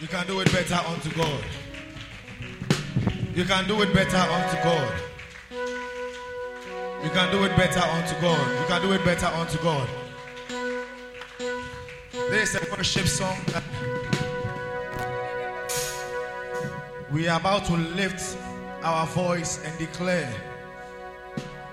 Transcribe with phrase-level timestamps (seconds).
[0.00, 1.44] You can do it better unto God.
[3.34, 5.00] You can do it better unto God.
[7.04, 8.60] You can do it better unto God.
[8.60, 9.88] You can do it better unto God.
[12.30, 13.38] This is a worship song
[17.10, 18.36] we are about to lift
[18.82, 20.32] our voice and declare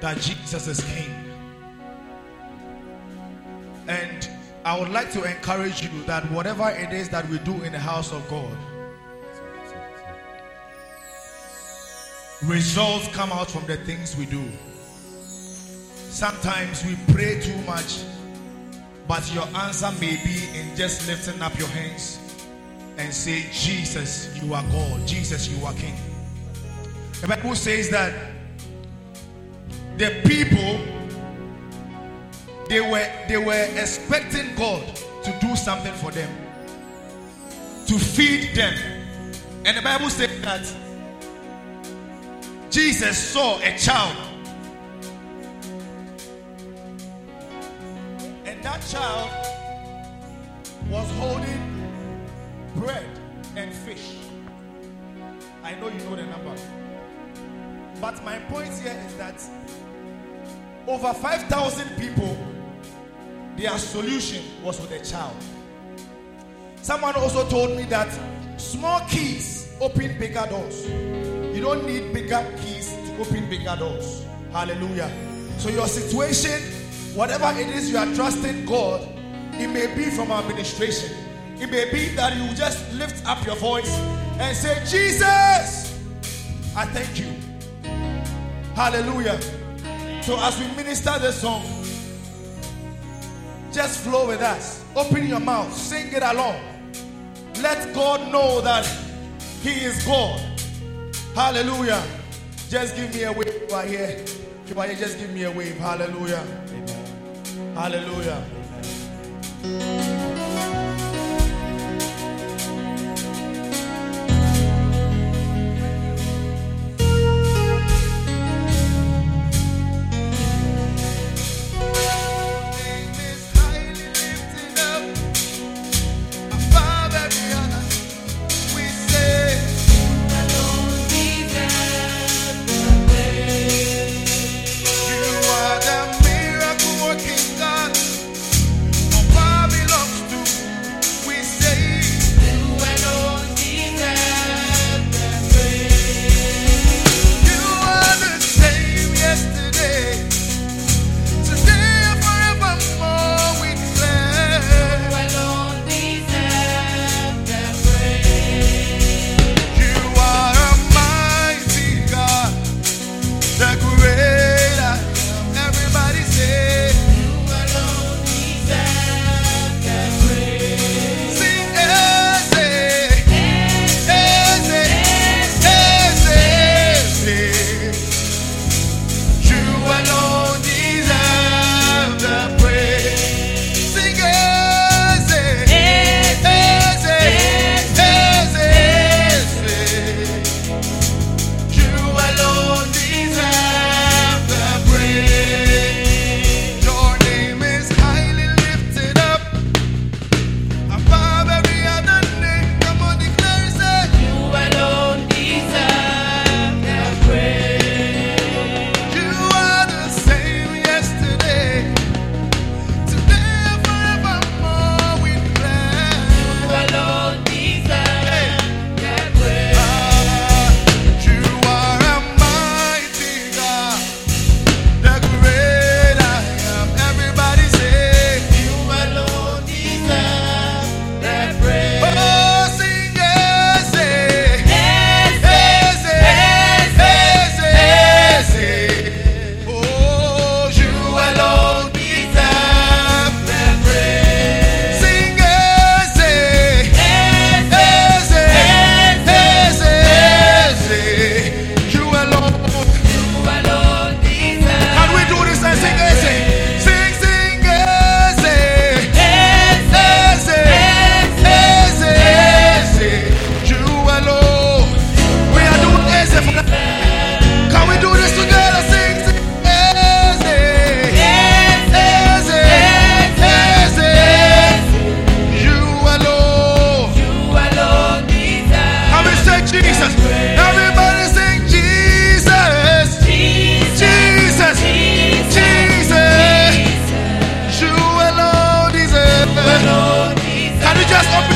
[0.00, 1.19] that Jesus is King.
[4.70, 7.78] I would like to encourage you that whatever it is that we do in the
[7.80, 8.56] house of God,
[12.44, 14.48] results come out from the things we do.
[15.24, 18.04] Sometimes we pray too much,
[19.08, 22.20] but your answer may be in just lifting up your hands
[22.96, 25.04] and say, Jesus, you are God.
[25.04, 25.96] Jesus, you are King.
[27.22, 28.14] The Bible says that
[29.96, 30.99] the people
[32.70, 34.86] they were they were expecting God
[35.24, 36.30] to do something for them,
[37.88, 38.72] to feed them.
[39.64, 40.62] And the Bible says that
[42.70, 44.16] Jesus saw a child.
[48.44, 49.30] And that child
[50.88, 51.90] was holding
[52.76, 53.04] bread
[53.56, 54.14] and fish.
[55.64, 56.54] I know you know the number.
[58.00, 59.42] But my point here is that
[60.86, 62.38] over 5,000 people,
[63.60, 65.36] their solution was with a child.
[66.80, 68.08] Someone also told me that
[68.56, 70.88] small keys open bigger doors.
[70.88, 74.24] You don't need bigger keys to open bigger doors.
[74.50, 75.10] Hallelujah.
[75.58, 76.58] So, your situation,
[77.14, 79.06] whatever it is you are trusting God,
[79.54, 81.14] it may be from administration.
[81.58, 83.94] It may be that you just lift up your voice
[84.38, 85.98] and say, Jesus,
[86.74, 87.30] I thank you.
[88.74, 89.38] Hallelujah.
[90.22, 91.79] So as we minister the song,
[93.72, 94.84] just flow with us.
[94.96, 96.60] Open your mouth, sing it along.
[97.60, 98.86] Let God know that
[99.62, 100.40] He is God.
[101.34, 102.02] Hallelujah.
[102.68, 104.24] Just give me a wave are here.
[104.64, 105.76] If you are here, just give me a wave.
[105.78, 106.44] Hallelujah.
[107.74, 108.44] Hallelujah.
[109.62, 110.19] name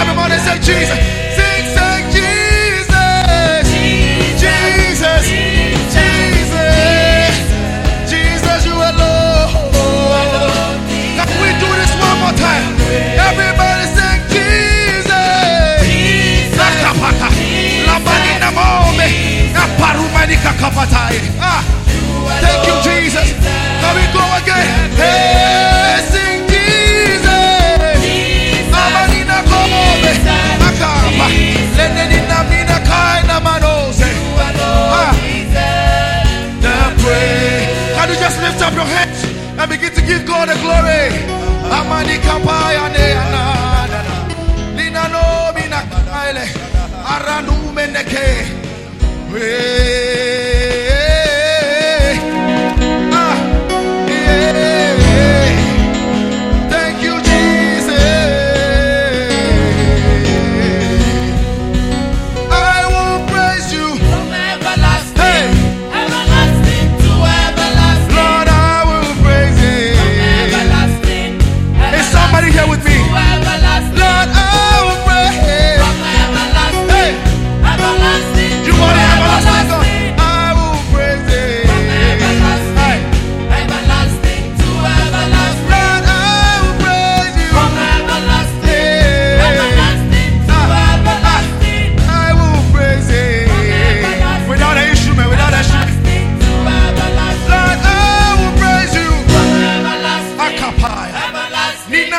[0.00, 1.37] everybody say Jesus.
[39.78, 41.06] Begin to give God the glory?
[44.76, 45.80] Lina no mina
[46.10, 46.44] kaile.
[47.14, 48.26] Arandu meneke.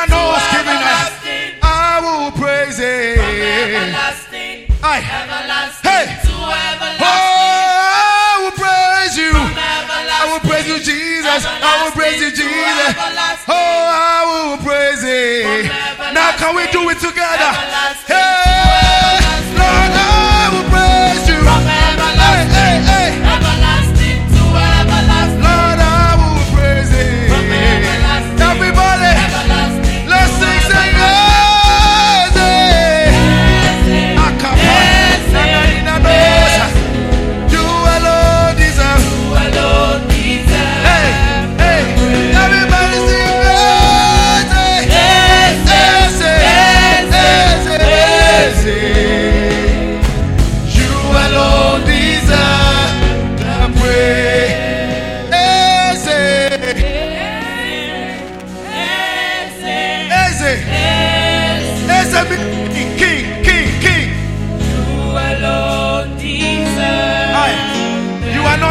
[0.08, 1.12] Knows giving us.
[1.62, 3.20] I will praise you.
[4.82, 5.00] I.
[5.84, 6.16] Hey.
[6.32, 9.32] Oh, I will praise you.
[9.36, 11.44] I will praise you, Jesus.
[11.44, 12.94] I will praise you, Jesus.
[13.46, 15.68] Oh, I will praise you.
[16.14, 17.52] Now, can we do it together?
[18.08, 18.69] Hey,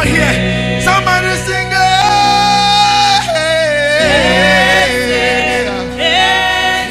[0.00, 0.80] not here.
[0.80, 1.68] Somebody sing.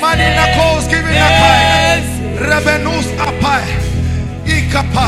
[0.02, 2.02] Manina calls giving a pie.
[2.38, 3.70] Revenues a pie.
[4.46, 5.08] Ikapa.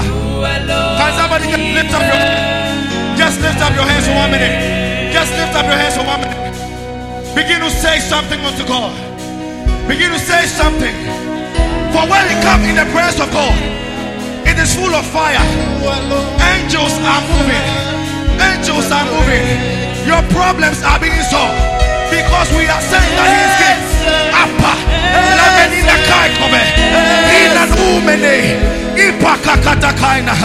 [0.98, 2.22] Can somebody just lift up your
[3.18, 5.14] Just lift up your hands for one minute.
[5.14, 6.42] Just lift up your hands for one minute.
[7.36, 8.94] Begin to say something unto God.
[9.88, 10.96] Begin to say something.
[11.94, 13.91] For when we come in the presence of God, it
[14.62, 15.42] is full of fire.
[16.54, 17.66] Angels are moving.
[18.38, 19.46] Angels are moving.
[20.06, 21.58] Your problems are being solved
[22.14, 23.82] because we are saying that He is King.
[24.44, 24.74] Apa,
[25.38, 26.64] lamenina kai kome,
[27.42, 28.36] ina numene,
[28.98, 30.36] ipa kakata kaina.